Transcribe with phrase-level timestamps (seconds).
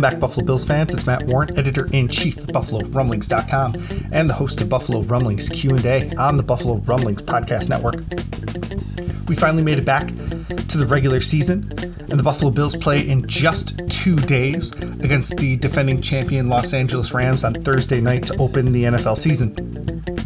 [0.00, 0.94] Welcome back, Buffalo Bills fans.
[0.94, 5.72] It's Matt Warren, editor in chief of BuffaloRumblings.com, and the host of Buffalo Rumblings Q
[5.72, 7.96] and A on the Buffalo Rumblings podcast network.
[9.28, 11.70] We finally made it back to the regular season,
[12.08, 17.12] and the Buffalo Bills play in just two days against the defending champion Los Angeles
[17.12, 20.19] Rams on Thursday night to open the NFL season.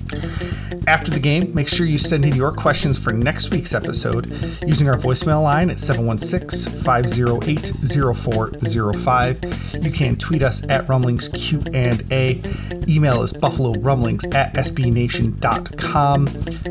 [0.86, 4.30] After the game, make sure you send in your questions for next week's episode
[4.67, 7.72] using our voicemail line at 716 508
[8.17, 9.84] 0405.
[9.84, 12.41] You can tweet us at Rumblings Q&A.
[12.89, 16.27] Email is buffalorumblings at sbnation.com.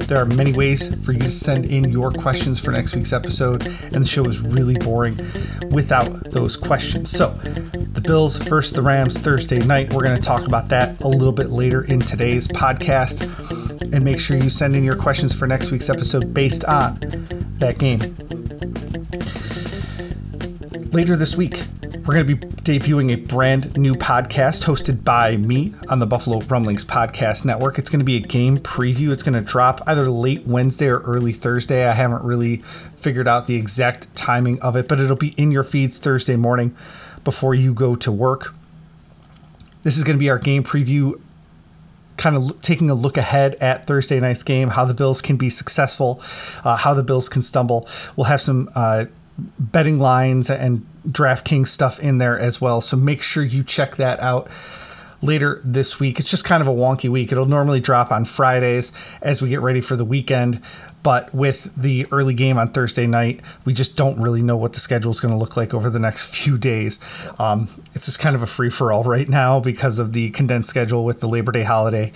[0.07, 3.65] There are many ways for you to send in your questions for next week's episode,
[3.65, 5.17] and the show is really boring
[5.71, 7.09] without those questions.
[7.09, 9.93] So, the Bills versus the Rams Thursday night.
[9.93, 14.19] We're going to talk about that a little bit later in today's podcast and make
[14.19, 16.95] sure you send in your questions for next week's episode based on
[17.59, 17.99] that game.
[20.91, 21.61] Later this week,
[22.05, 26.39] we're going to be debuting a brand new podcast hosted by me on the Buffalo
[26.41, 27.77] Rumblings Podcast Network.
[27.77, 29.11] It's going to be a game preview.
[29.11, 31.87] It's going to drop either late Wednesday or early Thursday.
[31.87, 32.57] I haven't really
[32.95, 36.75] figured out the exact timing of it, but it'll be in your feeds Thursday morning
[37.23, 38.55] before you go to work.
[39.83, 41.19] This is going to be our game preview
[42.17, 45.49] kind of taking a look ahead at Thursday night's game, how the Bills can be
[45.49, 46.21] successful,
[46.63, 47.87] uh, how the Bills can stumble.
[48.15, 49.05] We'll have some uh,
[49.59, 52.81] betting lines and DraftKings stuff in there as well.
[52.81, 54.47] So make sure you check that out
[55.21, 56.19] later this week.
[56.19, 57.31] It's just kind of a wonky week.
[57.31, 58.91] It'll normally drop on Fridays
[59.21, 60.61] as we get ready for the weekend.
[61.03, 64.79] But with the early game on Thursday night, we just don't really know what the
[64.79, 66.99] schedule is going to look like over the next few days.
[67.37, 70.69] Um, it's just kind of a free for all right now because of the condensed
[70.69, 72.13] schedule with the Labor Day holiday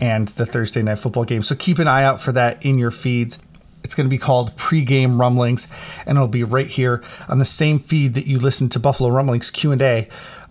[0.00, 1.42] and the Thursday night football game.
[1.42, 3.38] So keep an eye out for that in your feeds.
[3.82, 5.68] It's going to be called Pre-Game Rumblings,
[6.06, 9.50] and it'll be right here on the same feed that you listen to Buffalo Rumblings
[9.50, 10.08] Q and A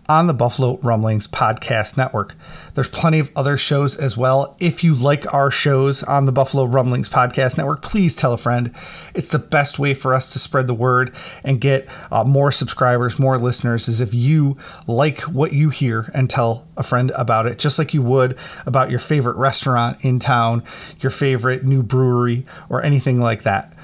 [0.07, 2.35] on the Buffalo Rumblings Podcast Network.
[2.73, 4.55] There's plenty of other shows as well.
[4.59, 8.71] If you like our shows on the Buffalo Rumblings Podcast Network, please tell a friend.
[9.13, 11.13] It's the best way for us to spread the word
[11.43, 14.57] and get uh, more subscribers, more listeners, is if you
[14.87, 18.91] like what you hear and tell a friend about it, just like you would about
[18.91, 20.63] your favorite restaurant in town,
[20.99, 23.74] your favorite new brewery, or anything like that.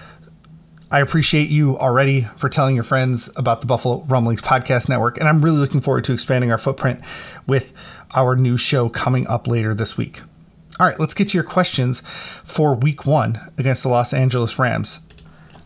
[0.94, 5.30] I appreciate you already for telling your friends about the Buffalo Rumblings Podcast Network, and
[5.30, 7.00] I'm really looking forward to expanding our footprint
[7.48, 7.72] with
[8.14, 10.22] our new show coming up later this week.
[10.82, 12.04] All right, let's get to your questions
[12.44, 15.00] for week one against the Los Angeles Rams.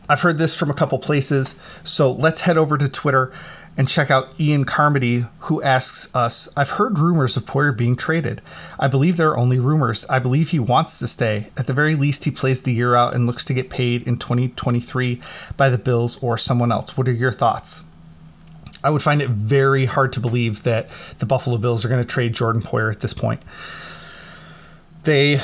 [0.07, 3.33] I've heard this from a couple places, so let's head over to Twitter
[3.77, 8.41] and check out Ian Carmody, who asks us I've heard rumors of Poyer being traded.
[8.79, 10.05] I believe they're only rumors.
[10.05, 11.47] I believe he wants to stay.
[11.57, 14.17] At the very least, he plays the year out and looks to get paid in
[14.17, 15.21] 2023
[15.57, 16.95] by the Bills or someone else.
[16.95, 17.83] What are your thoughts?
[18.83, 20.87] I would find it very hard to believe that
[21.17, 23.41] the Buffalo Bills are going to trade Jordan Poyer at this point.
[25.03, 25.41] They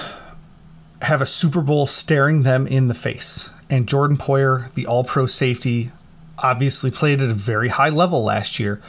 [1.02, 3.50] have a Super Bowl staring them in the face.
[3.70, 5.92] And Jordan Poyer, the all pro safety,
[6.42, 8.82] obviously played at a very high level last year.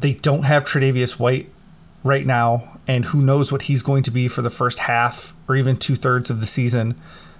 [0.00, 1.50] They don't have Tre'Davious White
[2.04, 5.56] right now, and who knows what he's going to be for the first half or
[5.56, 6.94] even two thirds of the season,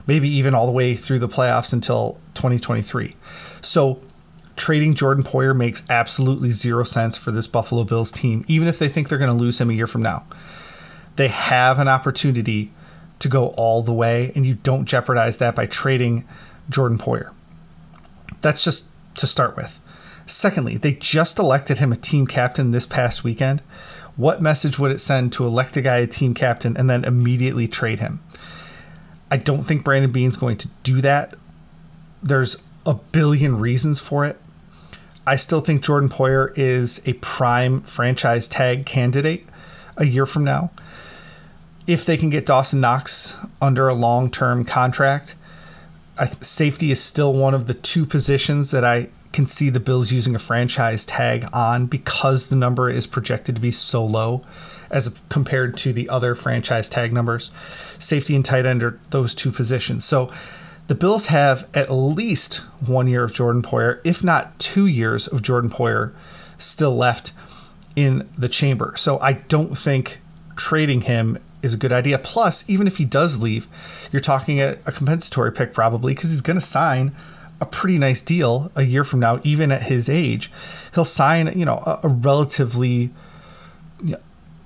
[0.06, 3.14] maybe even all the way through the playoffs until 2023.
[3.60, 4.00] So
[4.56, 8.88] trading Jordan Poyer makes absolutely zero sense for this Buffalo Bills team, even if they
[8.88, 10.24] think they're going to lose him a year from now.
[11.16, 12.70] They have an opportunity
[13.18, 16.24] to go all the way, and you don't jeopardize that by trading
[16.70, 17.32] Jordan Poyer.
[18.40, 18.88] That's just
[19.18, 19.78] to start with.
[20.26, 23.60] Secondly, they just elected him a team captain this past weekend.
[24.16, 27.68] What message would it send to elect a guy a team captain and then immediately
[27.68, 28.20] trade him?
[29.30, 31.34] I don't think Brandon Beane's going to do that.
[32.22, 34.40] There's a billion reasons for it.
[35.26, 39.46] I still think Jordan Poyer is a prime franchise tag candidate
[39.96, 40.70] a year from now.
[41.86, 45.34] If they can get Dawson Knox under a long term contract,
[46.18, 50.10] I, safety is still one of the two positions that I can see the Bills
[50.10, 54.42] using a franchise tag on because the number is projected to be so low
[54.90, 57.52] as compared to the other franchise tag numbers.
[57.98, 60.04] Safety and tight end are those two positions.
[60.04, 60.32] So
[60.86, 65.42] the Bills have at least one year of Jordan Poyer, if not two years of
[65.42, 66.12] Jordan Poyer
[66.56, 67.32] still left
[67.94, 68.94] in the chamber.
[68.96, 70.20] So I don't think
[70.56, 72.18] trading him is a good idea.
[72.18, 73.66] Plus, even if he does leave,
[74.12, 77.14] you're talking a, a compensatory pick probably because he's going to sign
[77.60, 80.50] a pretty nice deal a year from now, even at his age.
[80.94, 83.10] He'll sign, you know, a, a relatively
[84.02, 84.18] you know,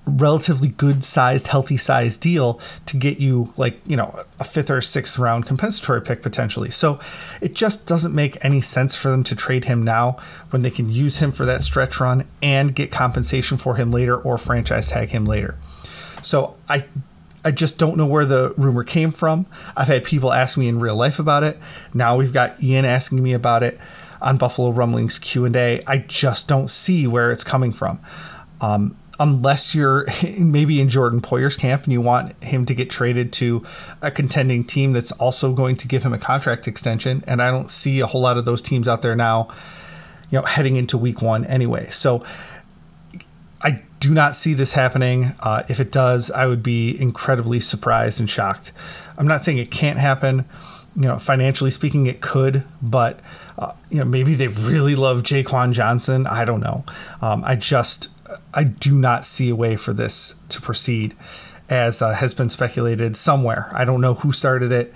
[0.05, 4.83] relatively good sized, healthy sized deal to get you like, you know, a fifth or
[4.83, 6.71] sixth round compensatory pick potentially.
[6.71, 7.01] So
[7.41, 10.19] it just doesn't make any sense for them to trade him now
[10.51, 14.17] when they can use him for that stretch run and get compensation for him later
[14.17, 15.57] or franchise tag him later.
[16.23, 16.85] So I
[17.45, 19.47] I just don't know where the rumor came from.
[19.77, 21.59] I've had people ask me in real life about it.
[21.93, 23.81] Now we've got Ian asking me about it
[24.21, 25.83] on Buffalo Rumblings Q&A.
[25.85, 27.99] I just don't see where it's coming from.
[28.61, 30.07] Um, unless you're
[30.39, 33.67] maybe in Jordan Poyer's camp and you want him to get traded to
[34.01, 37.25] a contending team that's also going to give him a contract extension.
[37.27, 39.49] And I don't see a whole lot of those teams out there now,
[40.31, 41.91] you know, heading into week one anyway.
[41.91, 42.25] So
[43.63, 45.35] I do not see this happening.
[45.41, 48.73] Uh, if it does, I would be incredibly surprised and shocked.
[49.17, 50.45] I'm not saying it can't happen.
[50.97, 53.21] You know, financially speaking, it could, but
[53.59, 56.27] uh, you know, maybe they really love Jaquan Johnson.
[56.27, 56.85] I don't know.
[57.21, 58.09] Um, I just
[58.53, 61.15] I do not see a way for this to proceed,
[61.71, 63.71] as uh, has been speculated somewhere.
[63.73, 64.93] I don't know who started it,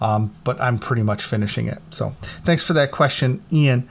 [0.00, 1.80] um, but I'm pretty much finishing it.
[1.90, 2.14] So
[2.44, 3.88] thanks for that question, Ian,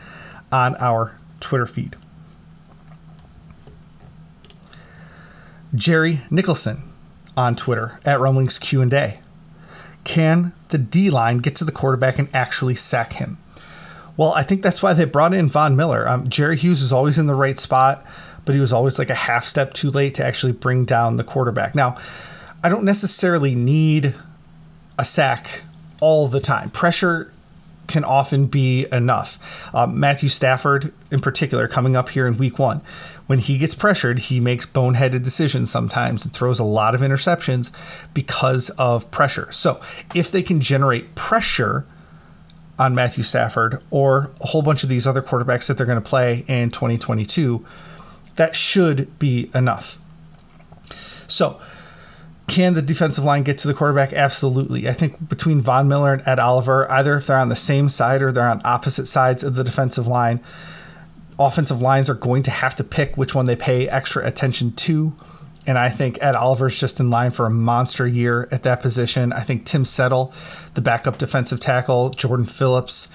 [0.52, 1.96] on our Twitter feed.
[5.76, 6.84] Jerry Nicholson
[7.38, 9.20] on Twitter at Rumblings Q and A.
[10.04, 13.38] Can the D line get to the quarterback and actually sack him?
[14.18, 16.08] Well, I think that's why they brought in Von Miller.
[16.08, 18.06] Um, Jerry Hughes was always in the right spot
[18.50, 21.24] but he was always like a half step too late to actually bring down the
[21.24, 21.76] quarterback.
[21.76, 22.00] Now,
[22.64, 24.16] I don't necessarily need
[24.98, 25.62] a sack
[26.02, 26.72] all the time.
[26.72, 27.32] Pressure
[27.86, 29.38] can often be enough.
[29.72, 32.82] Um, Matthew Stafford, in particular, coming up here in week one,
[33.30, 37.70] when he gets pressured, he makes boneheaded decisions sometimes and throws a lot of interceptions
[38.12, 39.52] because of pressure.
[39.52, 39.80] So,
[40.16, 41.86] if they can generate pressure
[42.80, 46.10] on Matthew Stafford or a whole bunch of these other quarterbacks that they're going to
[46.10, 47.64] play in 2022,
[48.34, 50.00] that should be enough.
[51.28, 51.62] So,
[52.48, 54.12] can the defensive line get to the quarterback?
[54.12, 54.90] Absolutely.
[54.90, 58.24] I think between Von Miller and Ed Oliver, either if they're on the same side
[58.24, 60.40] or they're on opposite sides of the defensive line,
[61.40, 65.16] offensive lines are going to have to pick which one they pay extra attention to.
[65.66, 69.32] And I think Ed Oliver's just in line for a monster year at that position.
[69.34, 70.34] I think Tim Settle,
[70.74, 73.08] the backup defensive tackle, Jordan Phillips,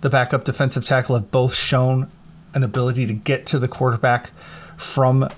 [0.00, 2.10] the backup defensive tackle, have both shown
[2.54, 4.30] an ability to get to the quarterback
[4.76, 5.28] from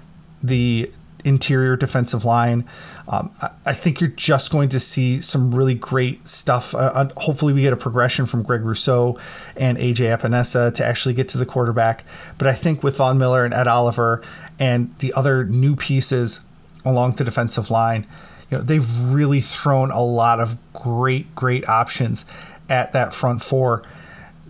[0.43, 0.91] the
[1.25, 2.69] interior defensive line.
[3.07, 6.75] Um, I, I, think you're just going to see some really great stuff.
[6.75, 9.19] Uh, uh hopefully, we get a progression from Greg Rousseau
[9.57, 12.05] and AJ Epenesa to actually get to the quarterback.
[12.39, 14.23] But I think with Von Miller and Ed Oliver
[14.59, 16.41] and the other new pieces
[16.85, 18.07] along the defensive line,
[18.51, 22.25] you know, they've really thrown a lot of great, great options
[22.69, 23.83] at that front four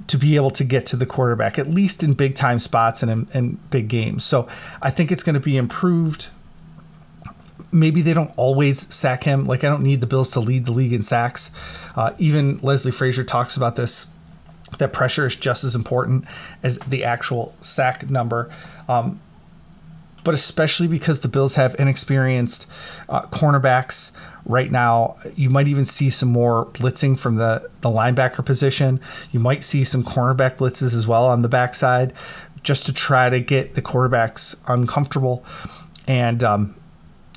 [0.07, 3.11] to be able to get to the quarterback, at least in big time spots and
[3.11, 4.25] in, in big games.
[4.25, 4.49] So
[4.83, 6.29] I think it's going to be improved.
[7.75, 9.47] Maybe they don't always sack him.
[9.47, 11.51] Like, I don't need the Bills to lead the league in sacks.
[11.97, 14.07] Uh, even Leslie Frazier talks about this
[14.79, 16.25] that pressure is just as important
[16.63, 18.53] as the actual sack number.
[18.89, 19.21] Um,
[20.25, 22.67] but especially because the Bills have inexperienced
[23.09, 24.17] uh, cornerbacks
[24.47, 25.17] right now.
[25.37, 29.01] You might even see some more blitzing from the, the linebacker position.
[29.33, 32.13] You might see some cornerback blitzes as well on the backside
[32.63, 35.45] just to try to get the quarterbacks uncomfortable
[36.07, 36.75] and um,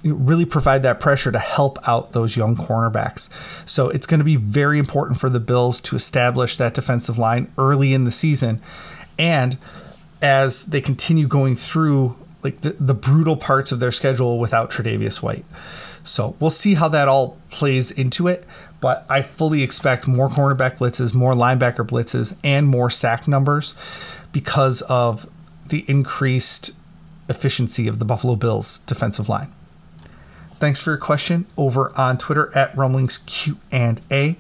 [0.03, 3.29] really provide that pressure to help out those young cornerbacks.
[3.67, 7.51] So it's going to be very important for the Bills to establish that defensive line
[7.57, 8.61] early in the season.
[9.17, 9.57] And
[10.21, 15.21] as they continue going through like the, the brutal parts of their schedule without Tre'Davious
[15.21, 15.45] White.
[16.03, 18.45] So we'll see how that all plays into it.
[18.79, 23.73] But I fully expect more cornerback blitzes, more linebacker blitzes, and more sack numbers
[24.31, 25.27] because of
[25.65, 26.71] the increased
[27.27, 29.51] efficiency of the Buffalo Bills defensive line.
[30.59, 34.37] Thanks for your question over on Twitter at Rumblings Q&A.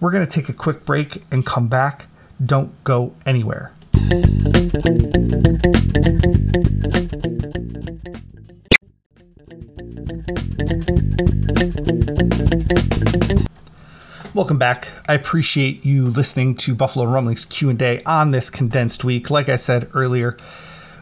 [0.00, 2.08] We're going to take a quick break and come back.
[2.44, 3.72] Don't go anywhere.
[14.34, 14.88] Welcome back.
[15.08, 19.30] I appreciate you listening to Buffalo Rumblings Q&A on this condensed week.
[19.30, 20.36] Like I said earlier,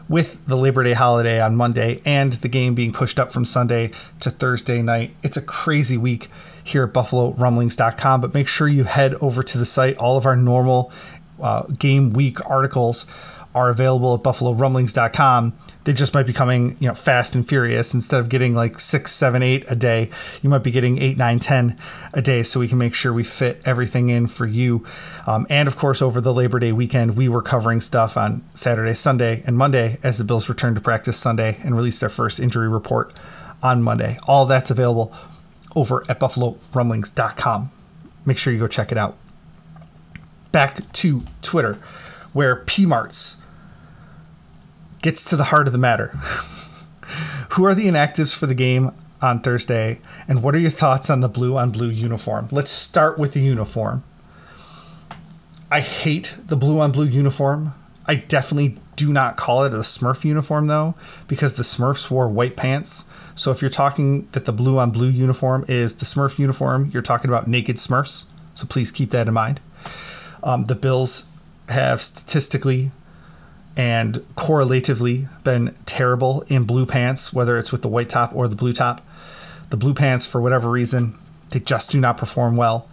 [0.07, 3.91] with the Labor Day holiday on Monday and the game being pushed up from Sunday
[4.19, 6.29] to Thursday night, it's a crazy week
[6.63, 8.21] here at BuffaloRumblings.com.
[8.21, 9.97] But make sure you head over to the site.
[9.97, 10.91] All of our normal
[11.41, 13.05] uh, game week articles
[13.55, 15.53] are available at BuffaloRumblings.com
[15.85, 17.93] they just might be coming, you know, fast and furious.
[17.93, 20.09] Instead of getting like six, seven, eight a day,
[20.41, 21.77] you might be getting eight, nine, ten
[22.11, 22.41] a day.
[22.41, 24.85] So we can make sure we fit everything in for you.
[25.27, 28.95] Um, and of course, over the Labor Day weekend, we were covering stuff on Saturday,
[28.95, 32.67] Sunday, and Monday as the Bills returned to practice Sunday and released their first injury
[32.67, 33.13] report
[33.61, 34.17] on Monday.
[34.27, 35.15] All that's available
[35.75, 37.71] over at BuffaloRumblings.com.
[38.25, 39.17] Make sure you go check it out.
[40.51, 41.77] Back to Twitter,
[42.33, 43.41] where PMarts
[45.05, 46.07] gets to the heart of the matter.
[47.51, 51.19] Who are the inactives for the game on Thursday, and what are your thoughts on
[51.19, 52.47] the blue on blue uniform?
[52.51, 54.01] Let's start with the uniform.
[55.69, 57.75] I hate the blue on blue uniform.
[58.07, 60.95] I definitely do not call it a Smurf uniform though,
[61.27, 63.05] because the Smurfs wore white pants.
[63.35, 67.03] So if you're talking that the blue on blue uniform is the Smurf uniform, you're
[67.03, 68.25] talking about naked Smurfs.
[68.55, 69.59] So please keep that in mind.
[70.41, 71.27] Um, the Bills
[71.69, 72.89] have statistically
[73.77, 78.55] and correlatively been terrible in blue pants, whether it's with the white top or the
[78.55, 79.05] blue top.
[79.69, 81.17] The blue pants, for whatever reason,
[81.49, 82.87] they just do not perform well.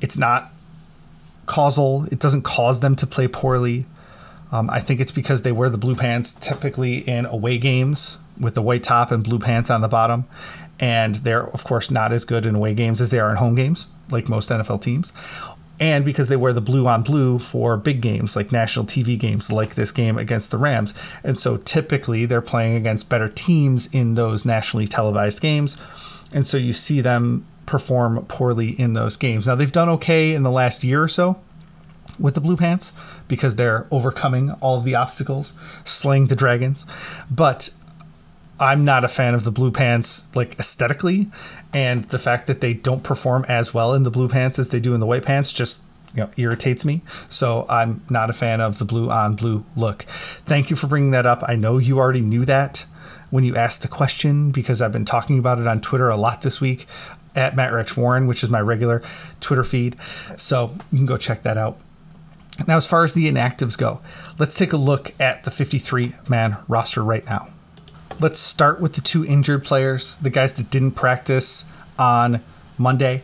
[0.00, 0.50] It's not
[1.46, 3.86] causal, it doesn't cause them to play poorly.
[4.50, 8.54] Um, I think it's because they wear the blue pants typically in away games with
[8.54, 10.24] the white top and blue pants on the bottom.
[10.80, 13.54] And they're, of course, not as good in away games as they are in home
[13.54, 15.12] games, like most NFL teams
[15.82, 19.50] and because they wear the blue on blue for big games like national TV games
[19.50, 20.94] like this game against the Rams.
[21.24, 25.76] And so typically they're playing against better teams in those nationally televised games.
[26.32, 29.48] And so you see them perform poorly in those games.
[29.48, 31.40] Now they've done okay in the last year or so
[32.16, 32.92] with the Blue Pants
[33.26, 35.52] because they're overcoming all of the obstacles,
[35.84, 36.86] slaying the dragons.
[37.28, 37.70] But
[38.60, 41.30] I'm not a fan of the Blue Pants like aesthetically
[41.72, 44.80] and the fact that they don't perform as well in the blue pants as they
[44.80, 45.82] do in the white pants just
[46.14, 47.00] you know irritates me.
[47.28, 50.02] So i'm not a fan of the blue on blue look.
[50.44, 51.42] Thank you for bringing that up.
[51.46, 52.84] I know you already knew that
[53.30, 56.42] when you asked the question because i've been talking about it on twitter a lot
[56.42, 56.86] this week
[57.34, 59.02] at matt rich warren which is my regular
[59.40, 59.96] twitter feed.
[60.36, 61.78] So you can go check that out.
[62.66, 64.00] Now as far as the inactives go
[64.38, 67.48] let's take a look at the 53 man roster right now
[68.20, 71.64] let's start with the two injured players, the guys that didn't practice
[71.98, 72.40] on
[72.78, 73.22] Monday.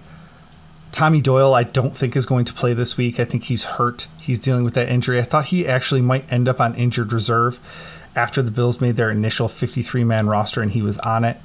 [0.92, 3.21] Tommy Doyle, I don't think is going to play this week.
[3.21, 4.07] I think he's hurt.
[4.18, 5.18] He's dealing with that injury.
[5.18, 7.61] I thought he actually might end up on injured reserve
[8.16, 11.37] after the Bills made their initial 53 man roster and he was on it.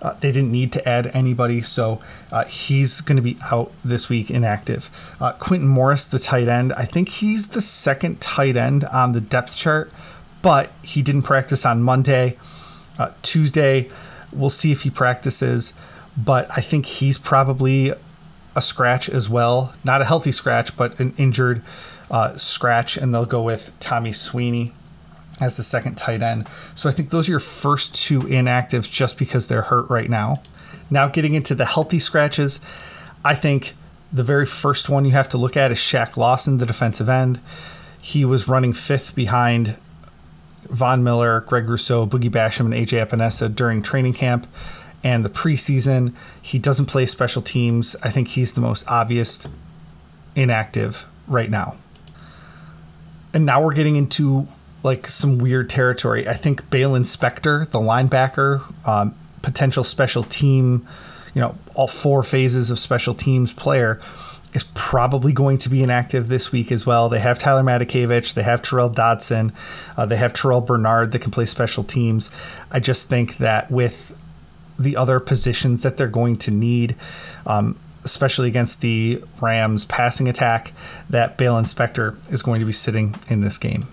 [0.00, 1.98] Uh, they didn't need to add anybody, so
[2.30, 4.90] uh, he's going to be out this week inactive.
[5.18, 9.20] Uh, Quintin Morris, the tight end, I think he's the second tight end on the
[9.20, 9.90] depth chart,
[10.42, 12.36] but he didn't practice on Monday.
[12.98, 13.88] Uh, Tuesday,
[14.32, 15.74] we'll see if he practices,
[16.16, 17.92] but I think he's probably
[18.56, 19.74] a scratch as well.
[19.84, 21.62] Not a healthy scratch, but an injured
[22.10, 24.72] uh, scratch, and they'll go with Tommy Sweeney
[25.40, 26.48] as the second tight end.
[26.74, 30.42] So I think those are your first two inactives just because they're hurt right now.
[30.90, 32.60] Now, getting into the healthy scratches,
[33.24, 33.74] I think
[34.12, 37.40] the very first one you have to look at is Shaq Lawson, the defensive end.
[38.00, 39.76] He was running fifth behind
[40.68, 44.46] Von Miller, Greg Rousseau, Boogie Basham, and AJ Epenesa during training camp
[45.02, 46.14] and the preseason.
[46.40, 47.94] He doesn't play special teams.
[48.02, 49.46] I think he's the most obvious
[50.34, 51.76] inactive right now.
[53.32, 54.46] And now we're getting into
[54.82, 56.28] like some weird territory.
[56.28, 60.86] I think Baylon Spector, the linebacker, um, potential special team,
[61.34, 64.00] you know, all four phases of special teams player
[64.54, 67.08] is probably going to be inactive this week as well.
[67.08, 69.52] They have Tyler Matakevich, they have Terrell Dodson,
[69.96, 72.30] uh, they have Terrel Bernard that can play special teams.
[72.70, 74.16] I just think that with
[74.78, 76.94] the other positions that they're going to need,
[77.46, 80.72] um, especially against the Rams passing attack,
[81.10, 83.88] that Baylon Spector is going to be sitting in this game.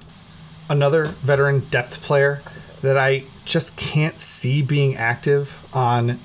[0.69, 2.41] Another veteran depth player
[2.81, 6.19] that I just can't see being active on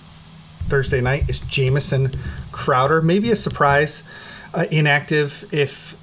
[0.68, 2.10] Thursday night is Jamison
[2.52, 3.00] Crowder.
[3.00, 4.04] Maybe a surprise
[4.56, 5.96] uh, inactive if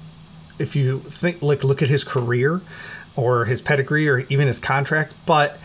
[0.58, 2.62] if you think like look at his career.
[3.16, 5.56] or his pedigree or even his contract, but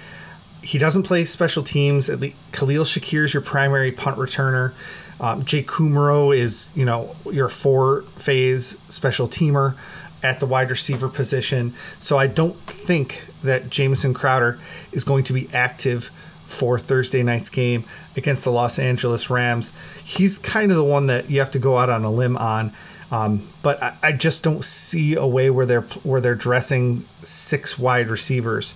[0.62, 2.08] he doesn't play special teams.
[2.08, 4.74] At least Khalil Shakir is your primary punt returner.
[5.20, 9.74] Um, Jake Kumerow is, you know, your four phase special teamer
[10.22, 11.74] at the wide receiver position.
[12.00, 14.60] So I don't think that Jamison Crowder
[14.92, 16.12] is going to be active
[16.50, 17.84] for Thursday night's game
[18.18, 19.72] against the Los Angeles Rams.
[20.04, 22.74] He's kind of the one that you have to go out on a limb on.
[23.12, 27.80] Um, but I, I, just don't see a way where they're where they're dressing six
[27.80, 28.76] wide receivers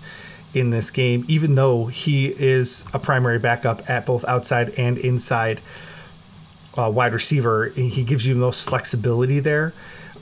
[0.55, 5.59] in this game, even though he is a primary backup at both outside and inside
[6.75, 7.67] uh, wide receiver.
[7.69, 9.73] He gives you the most flexibility there.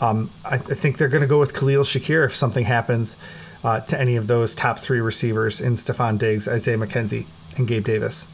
[0.01, 3.15] Um, I, I, think they're going to go with Khalil Shakir if something happens
[3.63, 7.27] uh, to any of those top three receivers in Stefon Diggs, Isaiah McKenzie,
[7.61, 8.27] and Gabe Davis.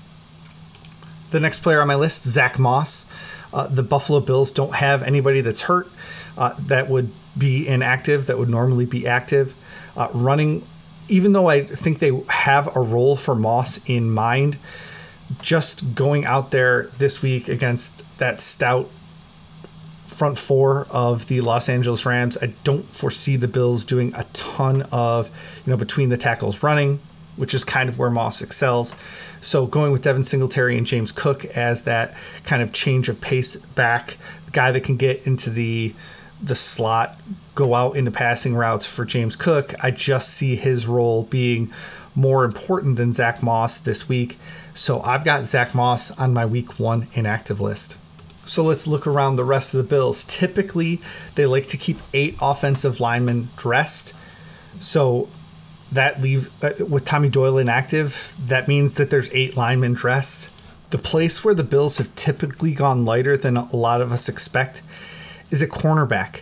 [1.32, 3.10] The next player on my list, Zach Moss.
[3.54, 5.88] Uh, the Buffalo Bills don't have anybody that's hurt
[6.38, 9.56] uh, that would be inactive, that would normally be active.
[9.96, 10.64] Uh, running,
[11.08, 14.58] even though I think they have a role for Moss in mind,
[15.42, 18.90] just going out there this week against that stout
[20.06, 24.84] front four of the Los Angeles Rams, I don't foresee the Bills doing a ton
[24.92, 25.30] of,
[25.66, 27.00] you know, between the tackles running,
[27.38, 28.96] which is kind of where Moss excels.
[29.42, 32.14] So going with Devin Singletary and James Cook as that
[32.44, 34.18] kind of change of pace back,
[34.52, 35.94] guy that can get into the
[36.42, 37.20] the slot,
[37.56, 41.72] go out into passing routes for James Cook, I just see his role being
[42.14, 44.38] more important than Zach Moss this week.
[44.74, 47.98] So I've got Zach Moss on my week one inactive list.
[48.46, 50.24] So let's look around the rest of the Bills.
[50.26, 51.02] Typically,
[51.36, 54.14] they like to keep eight offensive linemen dressed.
[54.80, 55.28] So
[55.92, 60.52] that leave uh, with Tommy Doyle inactive, that means that there's eight linemen dressed.
[60.90, 64.82] The place where the Bills have typically gone lighter than a lot of us expect
[65.52, 66.42] is a cornerback.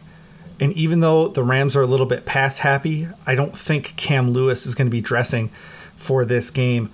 [0.59, 4.31] And even though the Rams are a little bit pass happy, I don't think Cam
[4.31, 5.49] Lewis is going to be dressing
[5.95, 6.91] for this game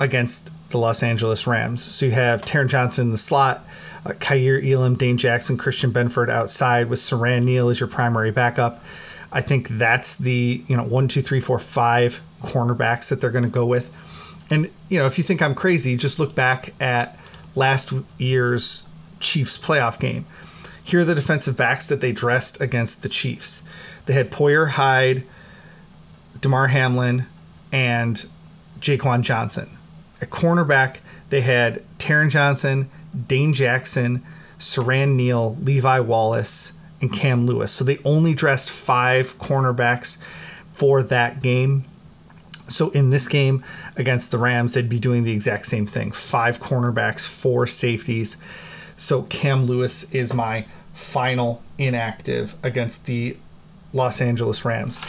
[0.00, 1.82] against the Los Angeles Rams.
[1.82, 3.64] So you have Taron Johnson in the slot,
[4.06, 8.82] uh, Elam, Dane Jackson, Christian Benford outside with Siran Neal as your primary backup.
[9.32, 13.44] I think that's the you know one, two, three, four, five cornerbacks that they're going
[13.44, 13.90] to go with.
[14.50, 17.18] And you know, if you think I'm crazy, just look back at
[17.54, 18.88] last year's
[19.20, 20.26] Chiefs playoff game.
[20.84, 23.62] Here are the defensive backs that they dressed against the Chiefs.
[24.06, 25.22] They had Poyer Hyde,
[26.40, 27.26] Damar Hamlin,
[27.70, 28.26] and
[28.80, 29.70] Jaquan Johnson.
[30.20, 30.98] At cornerback,
[31.30, 32.90] they had Taron Johnson,
[33.28, 34.22] Dane Jackson,
[34.58, 37.72] Siran Neal, Levi Wallace, and Cam Lewis.
[37.72, 40.18] So they only dressed five cornerbacks
[40.72, 41.84] for that game.
[42.68, 43.62] So in this game
[43.96, 48.38] against the Rams, they'd be doing the exact same thing five cornerbacks, four safeties.
[48.96, 53.36] So Cam Lewis is my final inactive against the
[53.92, 55.00] Los Angeles Rams.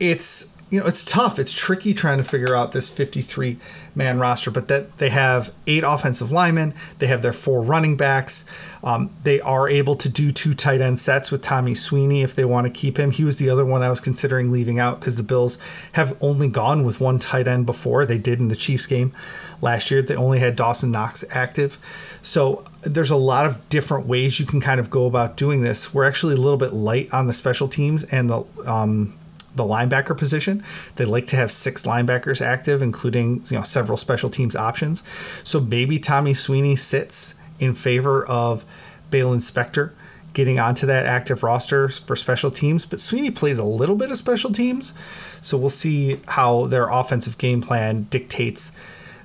[0.00, 1.38] It's you know it's tough.
[1.38, 3.58] It's tricky trying to figure out this 53
[3.94, 6.74] man roster but that they have eight offensive linemen.
[6.98, 8.44] They have their four running backs.
[8.82, 12.44] Um, they are able to do two tight end sets with tommy sweeney if they
[12.44, 13.12] want to keep him.
[13.12, 15.58] He was the other one i was considering leaving out because the bills
[15.92, 18.04] have only gone with one tight end before.
[18.04, 19.14] They did in the chiefs game
[19.62, 20.02] last year.
[20.02, 21.78] They only had dawson knox active.
[22.20, 25.94] So there's a lot of different ways you can kind of go about doing this.
[25.94, 29.14] We're actually a little bit light on the special teams and the um,
[29.54, 30.64] the linebacker position.
[30.96, 35.02] They like to have six linebackers active, including you know several special teams options.
[35.42, 38.64] So maybe Tommy Sweeney sits in favor of
[39.10, 39.92] Baylon Spector
[40.32, 44.18] getting onto that active roster for special teams, but Sweeney plays a little bit of
[44.18, 44.92] special teams.
[45.40, 48.76] So we'll see how their offensive game plan dictates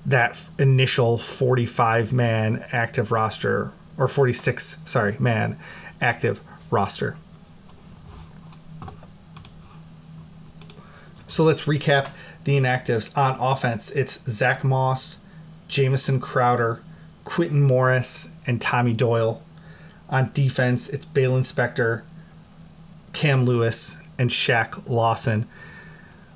[0.05, 5.57] that initial 45 man active roster or 46, sorry, man
[5.99, 7.17] active roster.
[11.39, 12.09] So let's recap
[12.43, 13.17] the inactives.
[13.17, 15.21] On offense, it's Zach Moss,
[15.69, 16.81] Jamison Crowder,
[17.23, 19.41] Quintin Morris, and Tommy Doyle.
[20.09, 22.01] On defense, it's Baylon Spector,
[23.13, 25.47] Cam Lewis, and Shaq Lawson.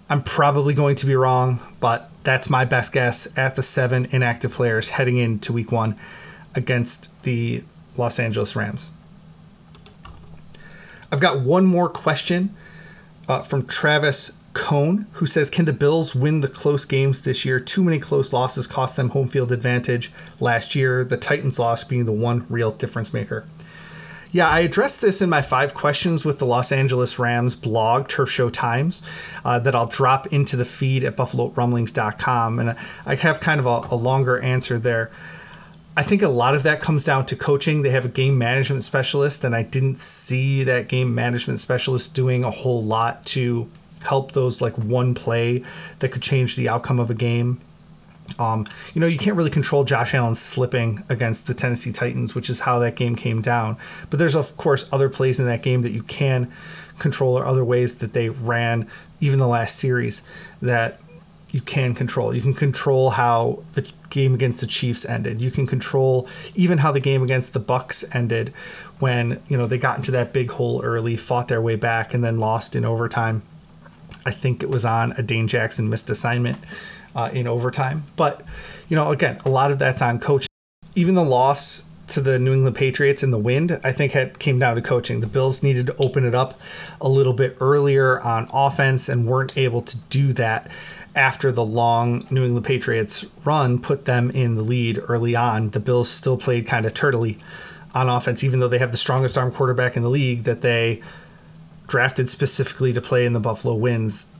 [0.10, 4.54] I'm probably going to be wrong, but that's my best guess at the seven inactive
[4.54, 5.98] players heading into week one
[6.56, 7.66] against the
[7.98, 8.90] Los Angeles Rams.
[11.12, 12.52] I've got one more question
[13.28, 17.60] uh, from Travis Cone, who says, Can the Bills win the close games this year?
[17.60, 22.06] Too many close losses cost them home field advantage last year, the Titans' loss being
[22.06, 23.46] the one real difference maker.
[24.32, 28.32] Yeah, I addressed this in my five questions with the Los Angeles Rams blog, Turf
[28.32, 29.04] Show Times,
[29.46, 32.58] uh, that I'll drop into the feed at buffalorumblings.com.
[32.58, 35.12] And I have kind of a, a longer answer there.
[35.96, 37.84] I think a lot of that comes down to coaching.
[37.84, 42.44] They have a game management specialist, and I didn't see that game management specialist doing
[42.44, 43.70] a whole lot to
[44.04, 45.64] help those like one play
[46.00, 47.60] that could change the outcome of a game.
[48.40, 52.50] Um, you know, you can't really control Josh Allen slipping against the Tennessee Titans, which
[52.50, 53.78] is how that game came down.
[54.10, 56.52] But there's, of course, other plays in that game that you can
[57.00, 58.88] control or other ways that they ran,
[59.20, 60.22] even the last series,
[60.62, 61.00] that
[61.52, 62.34] you can control.
[62.34, 65.42] You can control how the game against the Chiefs ended.
[65.42, 68.54] You can control even how the game against the Bucs ended
[69.00, 72.24] when, you know, they got into that big hole early, fought their way back and
[72.24, 73.44] then lost in overtime.
[74.26, 76.58] I think it was on a Dane Jackson missed assignment
[77.16, 78.04] uh, in overtime.
[78.16, 78.42] But,
[78.90, 80.48] you know, again, a lot of that's on coaching.
[80.96, 84.60] Even the loss to the New England Patriots in the wind, I think had came
[84.60, 85.22] down to coaching.
[85.22, 86.60] The Bills needed to open it up
[87.02, 90.70] a little bit earlier on offense and weren't able to do that
[91.16, 95.70] after the long New England Patriots run put them in the lead early on.
[95.70, 97.42] The Bills still played kind of turtly
[97.94, 101.02] on offense, even though they have the strongest arm quarterback in the league that they
[101.94, 104.32] drafted specifically to play in the Buffalo wins.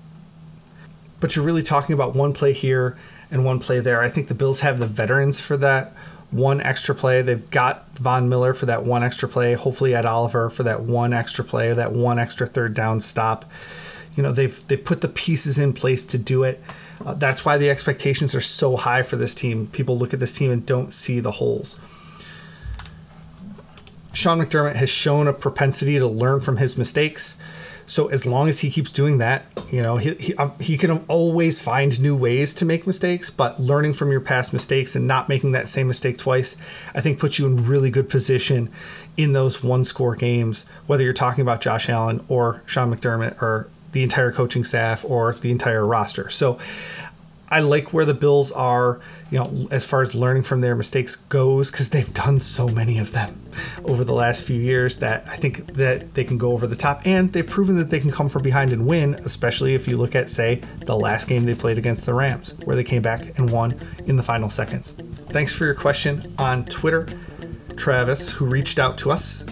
[1.20, 2.98] but you're really talking about one play here
[3.30, 4.02] and one play there.
[4.02, 5.94] I think the Bills have the veterans for that
[6.32, 7.22] one extra play.
[7.22, 9.54] They've got Von Miller for that one extra play.
[9.54, 13.46] Hopefully, Ed Oliver for that one extra play that one extra third down stop.
[14.16, 16.60] You know, they've they've put the pieces in place to do it.
[17.06, 19.68] Uh, that's why the expectations are so high for this team.
[19.68, 21.80] People look at this team and don't see the holes.
[24.14, 27.42] Sean McDermott has shown a propensity to learn from his mistakes.
[27.86, 31.00] So as long as he keeps doing that, you know, he he, um, he can
[31.08, 33.30] always find new ways to make mistakes.
[33.30, 36.56] But learning from your past mistakes and not making that same mistake twice,
[36.96, 38.70] I think puts you in really good position
[39.18, 40.66] in those one score games.
[40.88, 45.34] Whether you're talking about Josh Allen or Sean McDermott or the entire coaching staff or
[45.34, 46.30] the entire roster.
[46.30, 46.60] So
[47.50, 49.00] I like where the Bills are,
[49.34, 53.00] you know, as far as learning from their mistakes goes, because they've done so many
[53.00, 53.42] of them
[53.84, 57.02] over the last few years that I think that they can go over the top,
[57.04, 60.14] and they've proven that they can come from behind and win, especially if you look
[60.14, 63.50] at, say, the last game they played against the Rams, where they came back and
[63.50, 64.92] won in the final seconds.
[65.32, 67.08] Thanks for your question on Twitter,
[67.76, 69.44] Travis, who reached out to us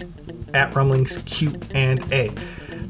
[0.54, 2.30] at Rumblings Q and A.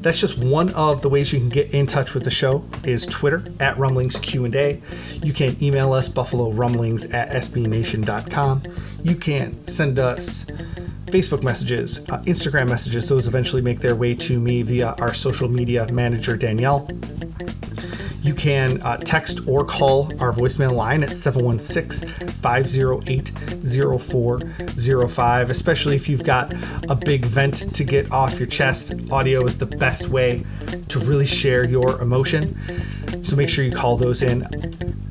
[0.03, 3.05] That's just one of the ways you can get in touch with the show is
[3.05, 4.81] Twitter at Rumblings Q&A.
[5.23, 8.63] You can email us Buffalo Rumblings at sbnation.com.
[9.01, 10.43] You can send us
[11.05, 13.07] Facebook messages, uh, Instagram messages.
[13.07, 16.85] Those eventually make their way to me via our social media manager, Danielle.
[18.23, 23.31] You can uh, text or call our voicemail line at 716 508
[23.99, 26.53] 0405, especially if you've got
[26.89, 28.93] a big vent to get off your chest.
[29.11, 30.43] Audio is the best way
[30.87, 32.57] to really share your emotion.
[33.25, 34.47] So make sure you call those in.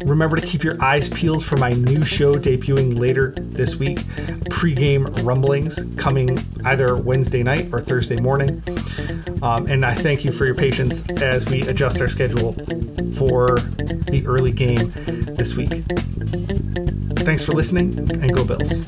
[0.06, 4.00] Remember to keep your eyes peeled for my new show debuting later this week
[4.50, 8.62] Pre-game rumblings coming either Wednesday night or Thursday morning.
[9.42, 12.54] Um, and I thank you for your patience as we adjust our schedule
[13.14, 14.90] for the early game
[15.36, 15.70] this week.
[17.24, 18.84] Thanks for listening and go Bills.